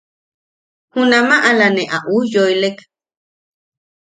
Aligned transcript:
Junama 0.93 1.35
ala 1.49 1.67
ne 1.75 1.83
a 1.95 1.97
ujyooilek. 2.15 2.77